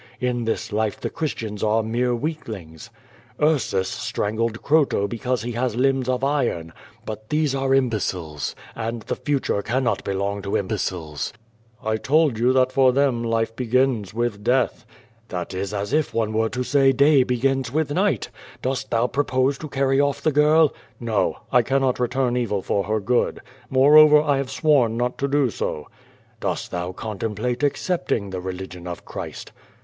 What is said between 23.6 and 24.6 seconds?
Moreover, I have